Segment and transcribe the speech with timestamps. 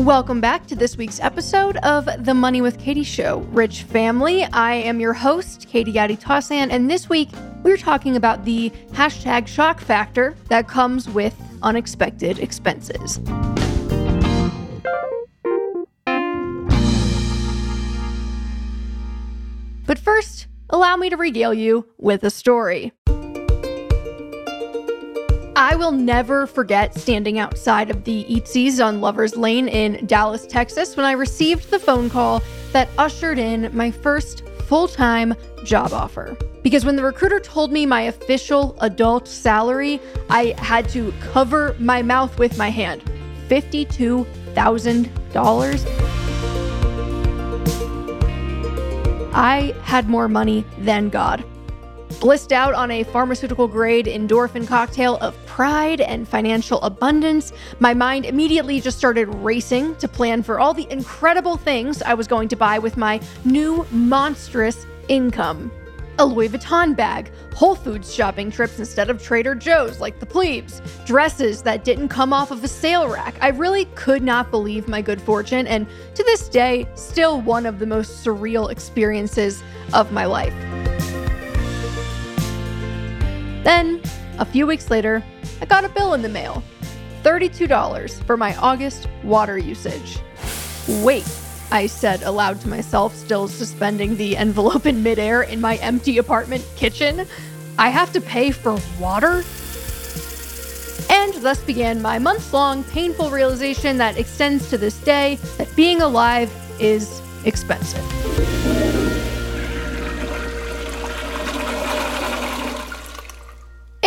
[0.00, 4.44] Welcome back to this week's episode of The Money with Katie Show, Rich Family.
[4.44, 7.28] I am your host, Katie Gatti Tassin, and this week
[7.62, 13.18] we're talking about the hashtag shock factor that comes with unexpected expenses.
[19.86, 22.92] But first, allow me to regale you with a story.
[25.60, 30.96] I will never forget standing outside of the Eatzi's on Lover's Lane in Dallas, Texas,
[30.96, 32.42] when I received the phone call
[32.72, 36.34] that ushered in my first full time job offer.
[36.62, 42.00] Because when the recruiter told me my official adult salary, I had to cover my
[42.00, 43.02] mouth with my hand
[43.48, 45.84] $52,000.
[49.34, 51.44] I had more money than God
[52.20, 58.26] blissed out on a pharmaceutical grade endorphin cocktail of pride and financial abundance, my mind
[58.26, 62.56] immediately just started racing to plan for all the incredible things I was going to
[62.56, 65.72] buy with my new monstrous income.
[66.18, 70.82] A Louis Vuitton bag, Whole Foods shopping trips instead of Trader Joe's like the plebes,
[71.06, 73.34] dresses that didn't come off of a sale rack.
[73.40, 77.78] I really could not believe my good fortune, and to this day, still one of
[77.78, 79.62] the most surreal experiences
[79.94, 80.52] of my life.
[83.62, 84.00] Then,
[84.38, 85.22] a few weeks later,
[85.60, 86.62] I got a bill in the mail
[87.22, 90.18] $32 for my August water usage.
[91.02, 91.28] Wait,
[91.70, 96.66] I said aloud to myself, still suspending the envelope in midair in my empty apartment
[96.76, 97.26] kitchen.
[97.78, 99.44] I have to pay for water?
[101.10, 106.02] And thus began my months long painful realization that extends to this day that being
[106.02, 106.50] alive
[106.80, 108.04] is expensive.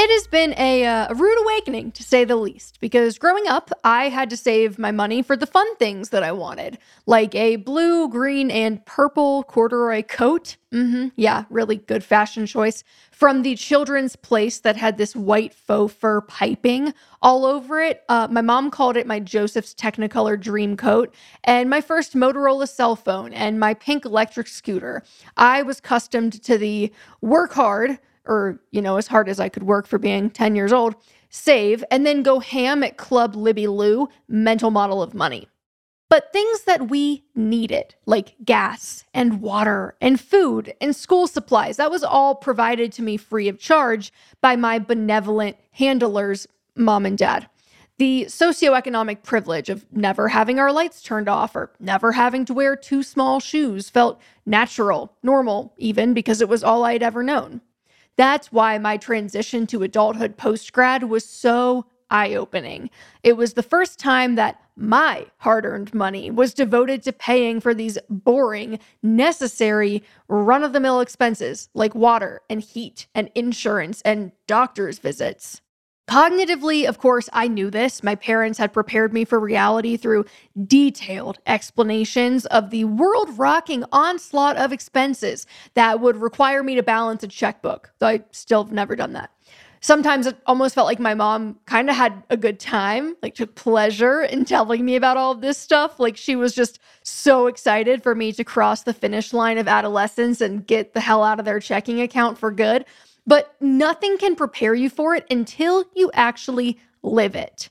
[0.05, 3.71] It has been a, uh, a, rude awakening, to say the least, because growing up,
[3.85, 7.55] I had to save my money for the fun things that I wanted, like a
[7.55, 10.57] blue, green, and purple corduroy coat.
[10.73, 12.83] Mm-hmm, yeah, really good fashion choice.
[13.11, 18.03] From the children's place that had this white faux fur piping all over it.
[18.09, 21.15] Uh, my mom called it my Joseph's Technicolor Dream Coat,
[21.45, 25.01] and my first Motorola cell phone, and my pink electric scooter.
[25.37, 29.63] I was accustomed to the work hard or, you know, as hard as I could
[29.63, 30.95] work for being 10 years old,
[31.29, 35.47] save, and then go ham at Club Libby Lu, mental model of money.
[36.09, 41.89] But things that we needed, like gas and water and food and school supplies, that
[41.89, 47.49] was all provided to me free of charge by my benevolent handlers, mom and dad.
[47.97, 52.75] The socioeconomic privilege of never having our lights turned off or never having to wear
[52.75, 57.61] too small shoes felt natural, normal, even because it was all I'd ever known.
[58.15, 62.89] That's why my transition to adulthood post grad was so eye opening.
[63.23, 67.73] It was the first time that my hard earned money was devoted to paying for
[67.73, 74.31] these boring, necessary, run of the mill expenses like water and heat and insurance and
[74.47, 75.61] doctor's visits.
[76.07, 78.03] Cognitively, of course, I knew this.
[78.03, 80.25] My parents had prepared me for reality through
[80.67, 87.23] detailed explanations of the world rocking onslaught of expenses that would require me to balance
[87.23, 89.31] a checkbook, though I still have never done that.
[89.79, 93.55] Sometimes it almost felt like my mom kind of had a good time, like took
[93.55, 95.99] pleasure in telling me about all of this stuff.
[95.99, 100.39] Like she was just so excited for me to cross the finish line of adolescence
[100.39, 102.85] and get the hell out of their checking account for good
[103.25, 107.69] but nothing can prepare you for it until you actually live it.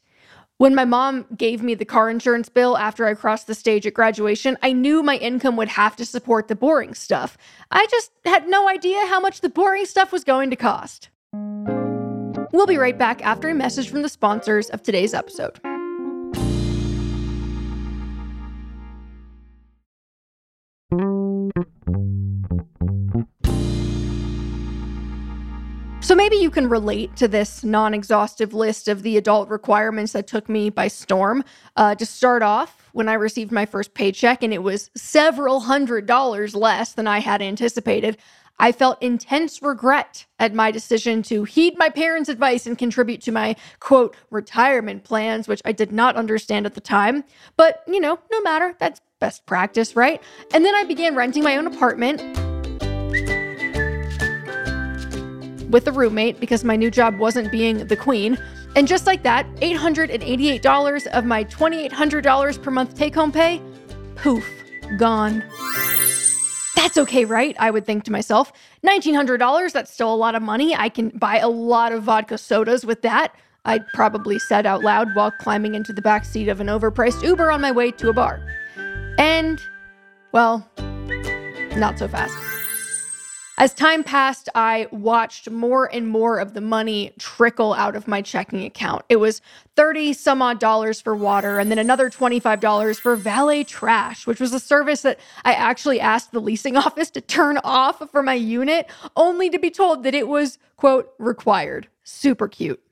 [0.59, 3.95] When my mom gave me the car insurance bill after I crossed the stage at
[3.95, 7.37] graduation, I knew my income would have to support the boring stuff.
[7.73, 11.09] I just had no idea how much the boring stuff was going to cost.
[12.53, 15.59] We'll be right back after a message from the sponsors of today's episode.
[26.53, 30.89] Can relate to this non exhaustive list of the adult requirements that took me by
[30.89, 31.43] storm.
[31.77, 36.07] Uh, to start off, when I received my first paycheck and it was several hundred
[36.07, 38.19] dollars less than I had anticipated,
[38.59, 43.33] I felt intense regret at my decision to heed my parents' advice and contribute to
[43.33, 47.25] my quote retirement plans, which I did not understand at the time.
[47.57, 50.23] But, you know, no matter, that's best practice, right?
[50.53, 52.21] And then I began renting my own apartment
[55.73, 58.39] with a roommate because my new job wasn't being the queen.
[58.77, 63.61] And just like that, $888 of my $2,800 per month take home pay,
[64.15, 64.49] poof,
[64.99, 65.43] gone.
[66.77, 67.57] That's okay, right?
[67.59, 68.53] I would think to myself.
[68.85, 70.75] $1,900, that's still a lot of money.
[70.75, 73.35] I can buy a lot of vodka sodas with that.
[73.65, 77.51] I'd probably said out loud while climbing into the back seat of an overpriced Uber
[77.51, 78.45] on my way to a bar.
[79.19, 79.63] And,
[80.33, 80.69] well,
[81.77, 82.37] not so fast.
[83.59, 88.23] As time passed, I watched more and more of the money trickle out of my
[88.23, 89.05] checking account.
[89.11, 89.43] It was
[89.77, 94.55] 30 some odd dollars for water and then another $25 for valet trash, which was
[94.55, 98.89] a service that I actually asked the leasing office to turn off for my unit,
[99.17, 101.89] only to be told that it was, quote, required.
[102.05, 102.83] Super cute.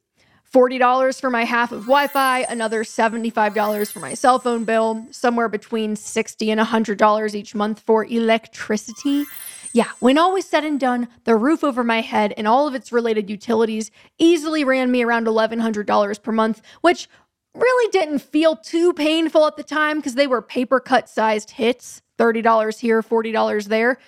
[0.53, 5.49] $40 for my half of Wi Fi, another $75 for my cell phone bill, somewhere
[5.49, 9.25] between 60 and $100 each month for electricity.
[9.73, 12.75] Yeah, when all was said and done, the roof over my head and all of
[12.75, 17.09] its related utilities easily ran me around $1,100 per month, which
[17.55, 22.03] really didn't feel too painful at the time because they were paper cut sized hits
[22.19, 23.99] $30 here, $40 there.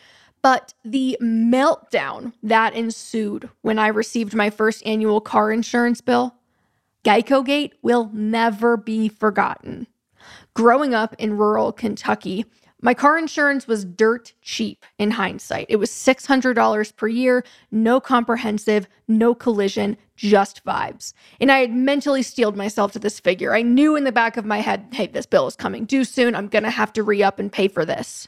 [0.42, 6.34] But the meltdown that ensued when I received my first annual car insurance bill,
[7.04, 9.86] Geico Gate will never be forgotten.
[10.54, 12.46] Growing up in rural Kentucky,
[12.82, 15.66] my car insurance was dirt cheap in hindsight.
[15.68, 21.12] It was $600 per year, no comprehensive, no collision, just vibes.
[21.40, 23.54] And I had mentally steeled myself to this figure.
[23.54, 26.34] I knew in the back of my head, hey, this bill is coming due soon.
[26.34, 28.26] I'm going to have to re up and pay for this.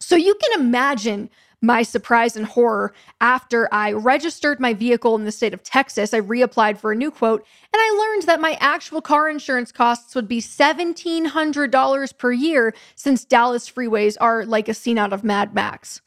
[0.00, 1.30] So you can imagine
[1.62, 6.12] my surprise and horror after I registered my vehicle in the state of Texas.
[6.12, 10.14] I reapplied for a new quote, and I learned that my actual car insurance costs
[10.14, 15.54] would be $1,700 per year since Dallas freeways are like a scene out of Mad
[15.54, 16.02] Max.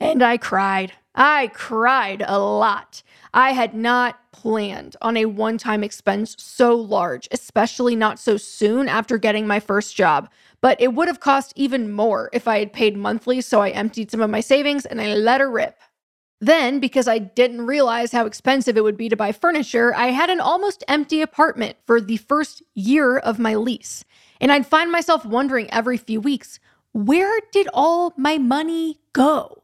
[0.00, 0.92] And I cried.
[1.14, 3.02] I cried a lot.
[3.34, 8.88] I had not planned on a one time expense so large, especially not so soon
[8.88, 10.30] after getting my first job
[10.62, 14.10] but it would have cost even more if I had paid monthly, so I emptied
[14.10, 15.78] some of my savings and I let her rip.
[16.40, 20.30] Then, because I didn't realize how expensive it would be to buy furniture, I had
[20.30, 24.04] an almost empty apartment for the first year of my lease.
[24.40, 26.58] And I'd find myself wondering every few weeks,
[26.92, 29.61] where did all my money go?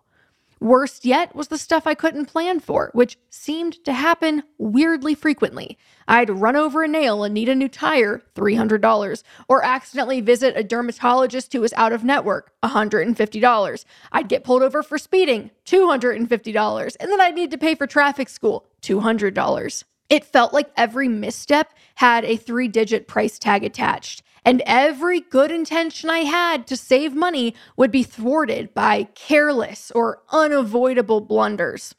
[0.60, 5.78] Worst yet was the stuff I couldn't plan for, which seemed to happen weirdly frequently.
[6.08, 10.64] I'd run over a nail and need a new tire, $300, or accidentally visit a
[10.64, 13.84] dermatologist who was out of network, $150.
[14.12, 18.28] I'd get pulled over for speeding, $250, and then I'd need to pay for traffic
[18.28, 19.84] school, $200.
[20.08, 25.50] It felt like every misstep had a three digit price tag attached and every good
[25.50, 31.94] intention I had to save money would be thwarted by careless or unavoidable blunders.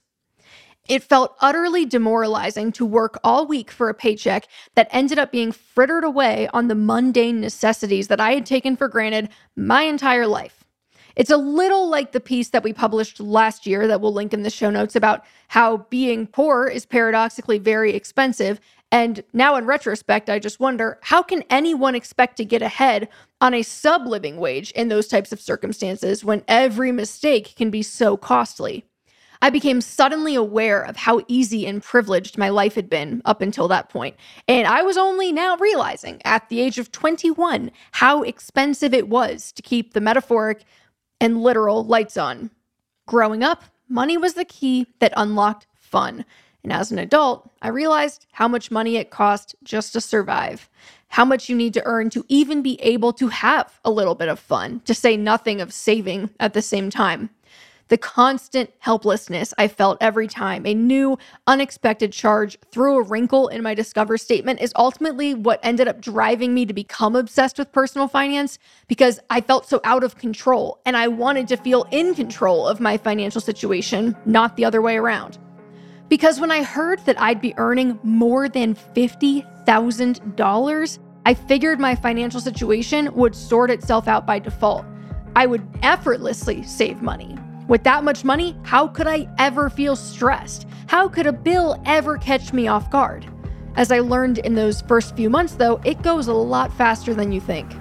[0.88, 5.52] It felt utterly demoralizing to work all week for a paycheck that ended up being
[5.52, 10.64] frittered away on the mundane necessities that I had taken for granted my entire life.
[11.16, 14.42] It's a little like the piece that we published last year that we'll link in
[14.42, 18.60] the show notes about how being poor is paradoxically very expensive
[18.92, 23.08] and now, in retrospect, I just wonder how can anyone expect to get ahead
[23.40, 27.84] on a sub living wage in those types of circumstances when every mistake can be
[27.84, 28.86] so costly?
[29.42, 33.68] I became suddenly aware of how easy and privileged my life had been up until
[33.70, 38.94] that point, and I was only now realizing at the age of 21 how expensive
[38.94, 40.64] it was to keep the metaphoric
[41.22, 42.50] and literal lights on.
[43.08, 46.26] Growing up, money was the key that unlocked fun.
[46.64, 50.70] And as an adult, I realized how much money it cost just to survive,
[51.10, 54.30] how much you need to earn to even be able to have a little bit
[54.30, 57.30] of fun, to say nothing of saving at the same time.
[57.90, 61.18] The constant helplessness I felt every time a new,
[61.48, 66.54] unexpected charge threw a wrinkle in my Discover statement is ultimately what ended up driving
[66.54, 70.96] me to become obsessed with personal finance because I felt so out of control and
[70.96, 75.40] I wanted to feel in control of my financial situation, not the other way around.
[76.10, 82.42] Because when I heard that I'd be earning more than $50,000, I figured my financial
[82.42, 84.86] situation would sort itself out by default.
[85.36, 87.38] I would effortlessly save money.
[87.68, 90.66] With that much money, how could I ever feel stressed?
[90.88, 93.28] How could a bill ever catch me off guard?
[93.76, 97.32] As I learned in those first few months, though, it goes a lot faster than
[97.32, 97.72] you think.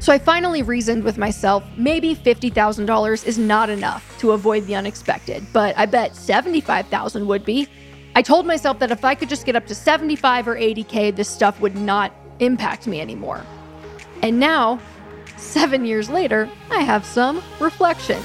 [0.00, 5.46] So I finally reasoned with myself maybe $50,000 is not enough to avoid the unexpected,
[5.52, 7.68] but I bet 75,000 would be.
[8.14, 11.28] I told myself that if I could just get up to 75 or 80k, this
[11.28, 13.44] stuff would not impact me anymore.
[14.22, 14.80] And now,
[15.36, 18.24] 7 years later, I have some reflections.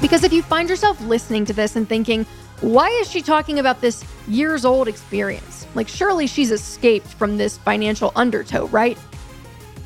[0.00, 2.24] Because if you find yourself listening to this and thinking,
[2.60, 5.57] why is she talking about this years old experience?
[5.78, 8.98] Like, surely she's escaped from this financial undertow, right?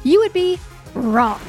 [0.04, 0.58] you would be
[0.94, 1.40] wrong.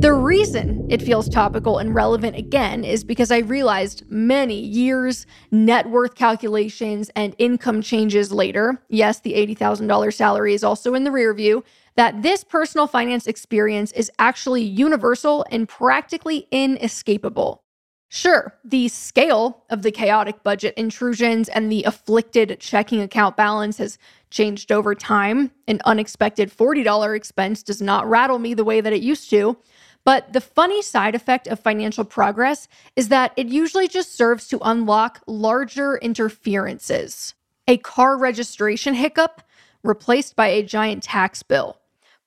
[0.00, 5.90] The reason it feels topical and relevant again is because I realized many years, net
[5.90, 11.34] worth calculations, and income changes later yes, the $80,000 salary is also in the rear
[11.34, 11.64] view
[11.98, 17.64] that this personal finance experience is actually universal and practically inescapable.
[18.08, 23.98] Sure, the scale of the chaotic budget intrusions and the afflicted checking account balance has
[24.30, 25.50] changed over time.
[25.66, 29.58] An unexpected $40 expense does not rattle me the way that it used to.
[30.04, 34.60] But the funny side effect of financial progress is that it usually just serves to
[34.62, 37.34] unlock larger interferences.
[37.66, 39.42] A car registration hiccup
[39.82, 41.76] replaced by a giant tax bill.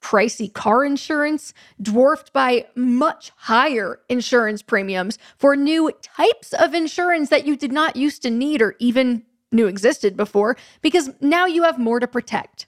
[0.02, 7.46] Pricey car insurance dwarfed by much higher insurance premiums for new types of insurance that
[7.46, 11.78] you did not used to need or even knew existed before because now you have
[11.78, 12.68] more to protect.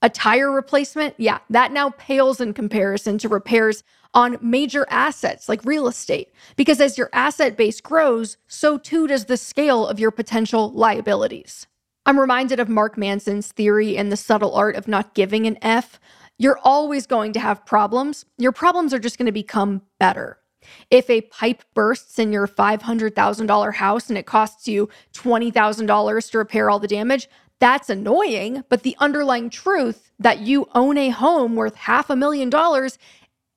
[0.00, 3.82] A tire replacement, yeah, that now pales in comparison to repairs
[4.14, 9.24] on major assets like real estate, because as your asset base grows, so too does
[9.24, 11.66] the scale of your potential liabilities.
[12.06, 16.00] I'm reminded of Mark Manson's theory in The Subtle Art of Not Giving an F.
[16.38, 18.24] You're always going to have problems.
[18.38, 20.38] Your problems are just going to become better.
[20.90, 26.70] If a pipe bursts in your $500,000 house and it costs you $20,000 to repair
[26.70, 27.28] all the damage,
[27.60, 32.50] that's annoying, but the underlying truth that you own a home worth half a million
[32.50, 32.98] dollars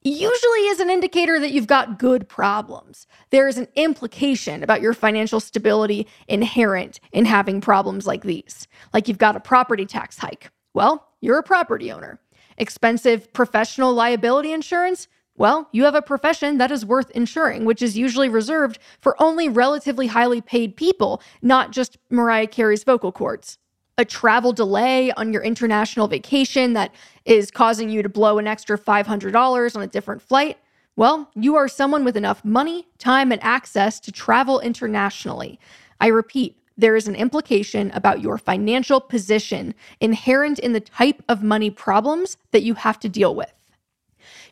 [0.03, 3.05] usually is an indicator that you've got good problems.
[3.29, 8.67] There is an implication about your financial stability inherent in having problems like these.
[8.93, 10.49] Like you've got a property tax hike.
[10.73, 12.19] Well, you're a property owner.
[12.61, 15.07] Expensive professional liability insurance.
[15.35, 19.49] Well, you have a profession that is worth insuring, which is usually reserved for only
[19.49, 23.57] relatively highly paid people, not just Mariah Carey's vocal cords
[23.97, 26.93] a travel delay on your international vacation that
[27.25, 30.57] is causing you to blow an extra $500 on a different flight,
[30.95, 35.59] well, you are someone with enough money, time, and access to travel internationally.
[35.99, 41.43] I repeat, there is an implication about your financial position inherent in the type of
[41.43, 43.53] money problems that you have to deal with.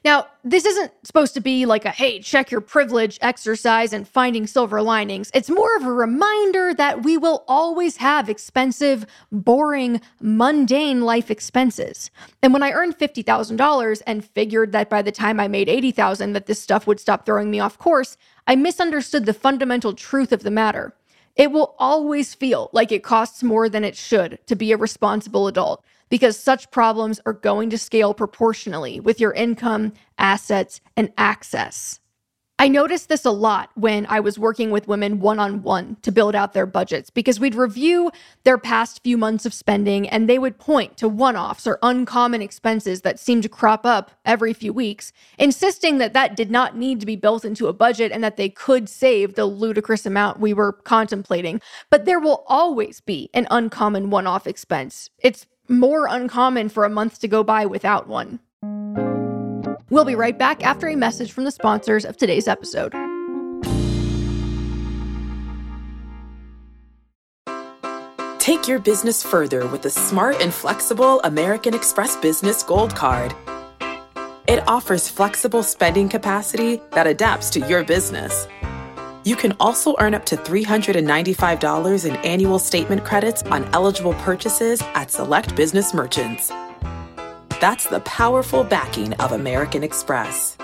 [0.06, 4.48] Now, this isn't supposed to be like a hey, check your privilege exercise and finding
[4.48, 5.30] silver linings.
[5.34, 12.12] It's more of a reminder that we will always have expensive, boring, mundane life expenses.
[12.42, 16.46] And when I earned $50,000 and figured that by the time I made 80,000 that
[16.46, 18.16] this stuff would stop throwing me off course,
[18.48, 20.94] I misunderstood the fundamental truth of the matter.
[21.36, 25.48] It will always feel like it costs more than it should to be a responsible
[25.48, 32.00] adult because such problems are going to scale proportionally with your income, assets, and access.
[32.62, 36.12] I noticed this a lot when I was working with women one on one to
[36.12, 38.12] build out their budgets because we'd review
[38.44, 42.42] their past few months of spending and they would point to one offs or uncommon
[42.42, 47.00] expenses that seemed to crop up every few weeks, insisting that that did not need
[47.00, 50.54] to be built into a budget and that they could save the ludicrous amount we
[50.54, 51.62] were contemplating.
[51.90, 55.10] But there will always be an uncommon one off expense.
[55.20, 58.42] It's more uncommon for a month to go by without one.
[59.90, 62.94] We'll be right back after a message from the sponsors of today's episode.
[68.40, 73.36] Take your business further with the smart and flexible American Express Business Gold Card.
[74.48, 78.48] It offers flexible spending capacity that adapts to your business.
[79.24, 85.12] You can also earn up to $395 in annual statement credits on eligible purchases at
[85.12, 86.52] select business merchants.
[87.60, 90.58] That's the powerful backing of American Express.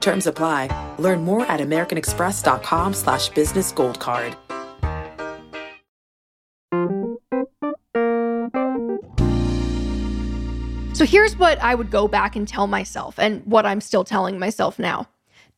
[0.00, 0.94] Terms apply.
[0.98, 4.36] Learn more at americanexpress.com slash business gold card.
[10.94, 14.38] So here's what I would go back and tell myself and what I'm still telling
[14.38, 15.08] myself now.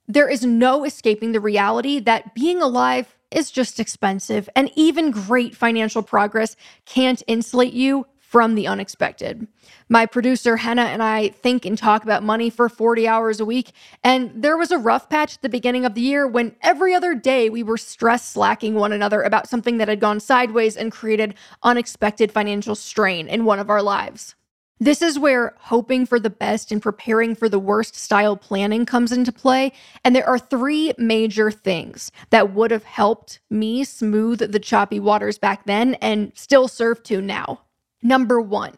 [0.06, 5.56] There is no escaping the reality that being alive is just expensive, and even great
[5.56, 9.48] financial progress can't insulate you from the unexpected.
[9.88, 13.72] My producer, Henah, and I think and talk about money for 40 hours a week.
[14.04, 17.16] And there was a rough patch at the beginning of the year when every other
[17.16, 21.34] day we were stress slacking one another about something that had gone sideways and created
[21.64, 24.36] unexpected financial strain in one of our lives.
[24.78, 29.10] This is where hoping for the best and preparing for the worst style planning comes
[29.10, 29.72] into play.
[30.04, 35.36] And there are three major things that would have helped me smooth the choppy waters
[35.36, 37.62] back then and still serve to now.
[38.02, 38.74] Number one,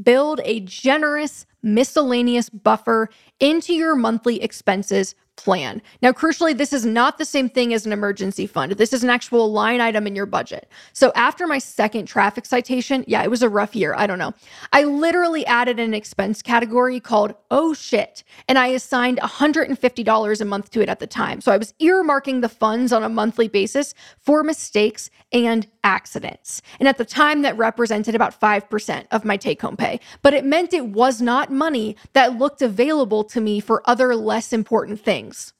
[0.00, 3.08] build a generous miscellaneous buffer
[3.40, 5.80] into your monthly expenses plan.
[6.02, 8.72] Now, crucially, this is not the same thing as an emergency fund.
[8.72, 10.68] This is an actual line item in your budget.
[10.92, 13.94] So, after my second traffic citation, yeah, it was a rough year.
[13.96, 14.34] I don't know.
[14.72, 20.70] I literally added an expense category called Oh Shit, and I assigned $150 a month
[20.70, 21.40] to it at the time.
[21.40, 26.60] So, I was earmarking the funds on a monthly basis for mistakes and accidents.
[26.80, 30.00] And at the time, that represented about 5% of my take home pay.
[30.22, 34.52] But it meant it was not money that looked available to me for other less
[34.52, 35.52] important things.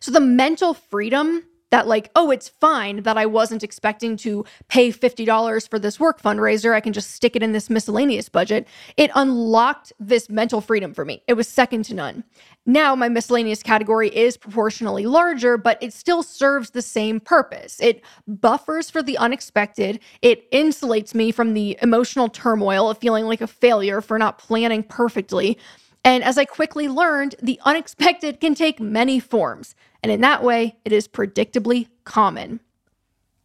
[0.00, 4.90] So the mental freedom that like oh it's fine that i wasn't expecting to pay
[4.90, 6.74] $50 for this work fundraiser.
[6.74, 8.66] I can just stick it in this miscellaneous budget.
[8.96, 11.22] It unlocked this mental freedom for me.
[11.26, 12.24] It was second to none.
[12.64, 17.80] Now my miscellaneous category is proportionally larger but it still serves the same purpose.
[17.80, 20.00] It buffers for the unexpected.
[20.22, 24.82] It insulates me from the emotional turmoil of feeling like a failure for not planning
[24.82, 25.58] perfectly
[26.04, 29.74] and as I quickly learned, the unexpected can take many forms.
[30.02, 32.60] And in that way, it is predictably common.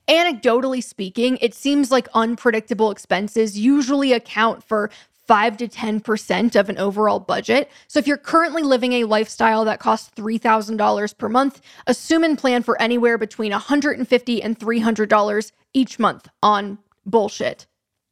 [0.08, 4.90] Anecdotally speaking, it seems like unpredictable expenses usually account for
[5.28, 7.70] 5 to 10% of an overall budget.
[7.88, 12.64] So if you're currently living a lifestyle that costs $3,000 per month, assume and plan
[12.64, 17.68] for anywhere between 150 and $300 each month on bullshit.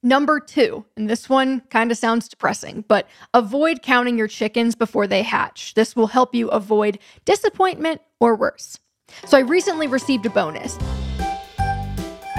[0.06, 5.08] Number two, and this one kind of sounds depressing, but avoid counting your chickens before
[5.08, 5.74] they hatch.
[5.74, 8.78] This will help you avoid disappointment or worse.
[9.26, 10.78] So, I recently received a bonus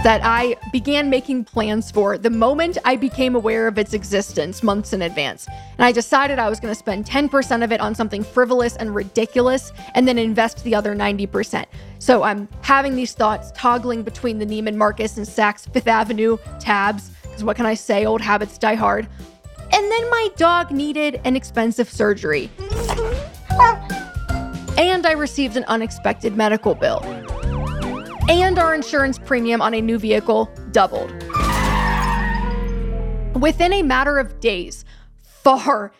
[0.04, 4.92] that I began making plans for the moment I became aware of its existence months
[4.92, 5.48] in advance.
[5.48, 8.94] And I decided I was going to spend 10% of it on something frivolous and
[8.94, 11.64] ridiculous and then invest the other 90%.
[11.98, 17.10] So I'm having these thoughts toggling between the Neiman Marcus and Saks Fifth Avenue tabs
[17.36, 18.06] because what can I say?
[18.06, 19.06] Old habits die hard.
[19.70, 22.50] And then my dog needed an expensive surgery.
[24.78, 27.02] And I received an unexpected medical bill.
[28.30, 31.12] And our insurance premium on a new vehicle doubled.
[33.38, 34.86] Within a matter of days,
[35.20, 35.92] far,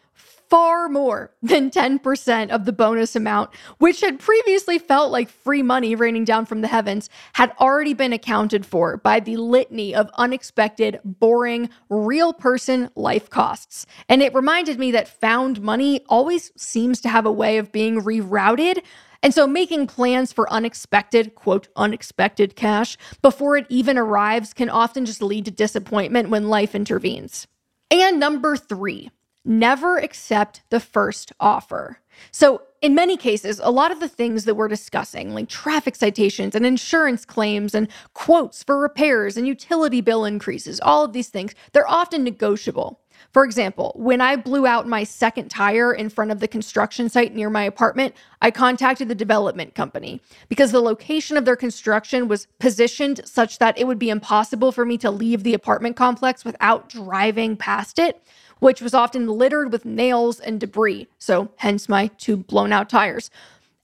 [0.48, 5.94] far more than 10% of the bonus amount, which had previously felt like free money
[5.94, 11.00] raining down from the heavens, had already been accounted for by the litany of unexpected,
[11.04, 13.86] boring, real person life costs.
[14.08, 18.00] And it reminded me that found money always seems to have a way of being
[18.02, 18.82] rerouted.
[19.22, 25.04] And so making plans for unexpected, quote, unexpected cash before it even arrives can often
[25.04, 27.46] just lead to disappointment when life intervenes.
[27.90, 29.10] And number three,
[29.46, 32.00] never accept the first offer.
[32.30, 36.54] So, in many cases, a lot of the things that we're discussing, like traffic citations
[36.54, 41.54] and insurance claims and quotes for repairs and utility bill increases, all of these things,
[41.72, 43.00] they're often negotiable.
[43.32, 47.34] For example, when I blew out my second tire in front of the construction site
[47.34, 52.46] near my apartment, I contacted the development company because the location of their construction was
[52.58, 56.88] positioned such that it would be impossible for me to leave the apartment complex without
[56.88, 58.22] driving past it
[58.60, 61.08] which was often littered with nails and debris.
[61.18, 63.30] So, hence my two blown out tires.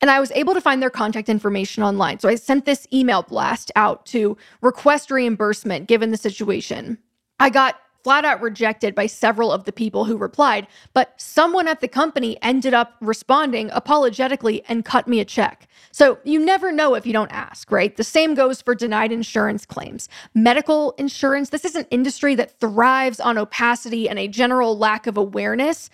[0.01, 2.19] And I was able to find their contact information online.
[2.19, 6.99] So I sent this email blast out to request reimbursement given the situation.
[7.39, 11.81] I got flat out rejected by several of the people who replied, but someone at
[11.81, 15.69] the company ended up responding apologetically and cut me a check.
[15.91, 17.97] So you never know if you don't ask, right?
[17.97, 20.09] The same goes for denied insurance claims.
[20.35, 25.17] Medical insurance, this is an industry that thrives on opacity and a general lack of
[25.17, 25.91] awareness.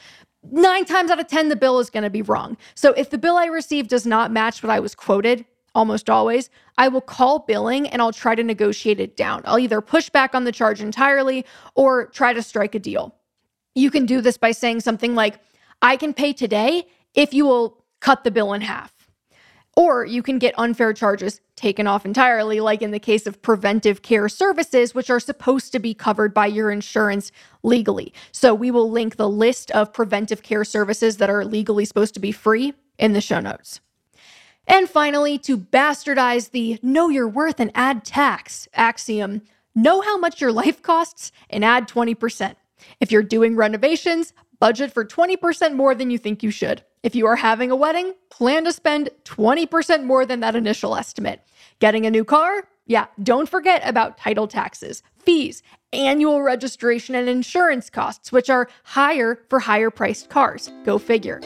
[0.51, 2.57] Nine times out of 10, the bill is going to be wrong.
[2.75, 6.51] So if the bill I received does not match what I was quoted, almost always,
[6.77, 9.43] I will call billing and I'll try to negotiate it down.
[9.45, 13.15] I'll either push back on the charge entirely or try to strike a deal.
[13.75, 15.41] You can do this by saying something like,
[15.81, 18.95] I can pay today if you will cut the bill in half.
[19.77, 24.03] Or you can get unfair charges taken off entirely, like in the case of preventive
[24.03, 27.31] care services, which are supposed to be covered by your insurance
[27.63, 28.13] legally.
[28.33, 32.21] So we will link the list of preventive care services that are legally supposed to
[32.21, 33.81] be free in the show notes.
[34.69, 39.43] And finally, to bastardize the know your worth and add tax axiom,
[39.75, 42.55] know how much your life costs and add 20%.
[43.01, 46.85] If you're doing renovations, budget for 20% more than you think you should.
[47.03, 51.41] If you are having a wedding, plan to spend 20% more than that initial estimate.
[51.79, 52.69] Getting a new car?
[52.87, 59.41] Yeah, don't forget about title taxes, fees, annual registration, and insurance costs, which are higher
[59.49, 60.71] for higher priced cars.
[60.85, 61.41] Go figure.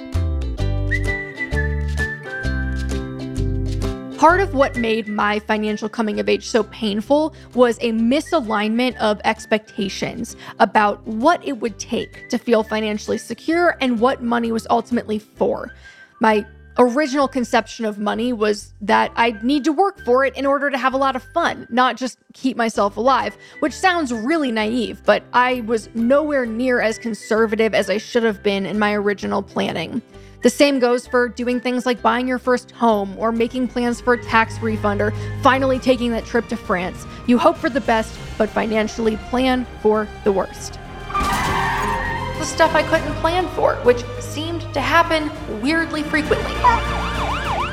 [4.22, 9.20] Part of what made my financial coming of age so painful was a misalignment of
[9.24, 15.18] expectations about what it would take to feel financially secure and what money was ultimately
[15.18, 15.74] for.
[16.20, 16.46] My
[16.78, 20.78] original conception of money was that I'd need to work for it in order to
[20.78, 25.24] have a lot of fun, not just keep myself alive, which sounds really naive, but
[25.32, 30.00] I was nowhere near as conservative as I should have been in my original planning.
[30.42, 34.14] The same goes for doing things like buying your first home or making plans for
[34.14, 37.06] a tax refund or finally taking that trip to France.
[37.28, 40.80] You hope for the best, but financially plan for the worst.
[41.12, 45.30] The stuff I couldn't plan for, which seemed to happen
[45.62, 46.52] weirdly frequently.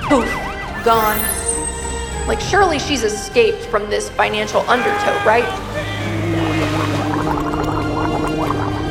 [0.08, 0.30] Poof,
[0.86, 1.20] gone.
[2.28, 5.44] Like, surely she's escaped from this financial undertow, right?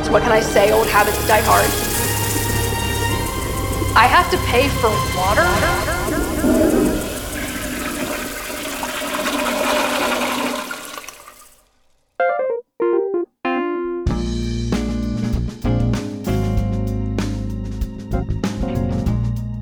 [0.03, 0.73] So, what can I say?
[0.73, 1.88] Old habits die hard.
[3.95, 5.45] I have to pay for water?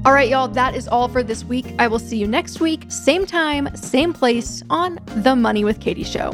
[0.06, 1.66] All right, y'all, that is all for this week.
[1.80, 6.04] I will see you next week, same time, same place on The Money with Katie
[6.04, 6.34] Show.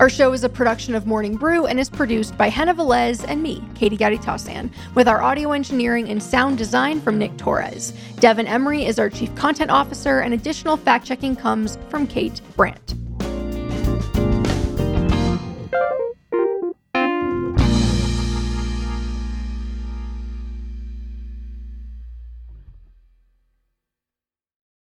[0.00, 3.42] Our show is a production of Morning Brew and is produced by Henah Velez and
[3.42, 7.92] me, Katie Gatti Tassin, with our audio engineering and sound design from Nick Torres.
[8.18, 12.94] Devin Emery is our chief content officer, and additional fact checking comes from Kate Brandt.